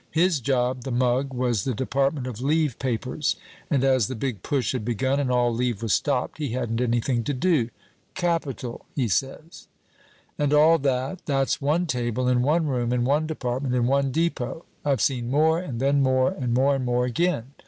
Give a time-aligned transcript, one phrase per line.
[0.09, 3.35] His job, the mug, was the department of leave papers,
[3.69, 7.23] and as the big push had begun and all leave was stopped, he hadn't anything
[7.23, 7.69] to do
[8.15, 9.67] 'Capital!' he says.
[10.39, 14.65] "And all that, that's one table in one room in one department in one depot.
[14.83, 17.51] I've seen more, and then more, and more and more again.